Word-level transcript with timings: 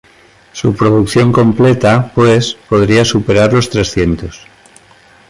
Su 0.51 0.73
producción 0.75 1.31
completa, 1.31 2.11
pues, 2.15 2.57
podría 2.67 3.05
superar 3.05 3.53
los 3.53 3.69
trescientos. 3.69 4.47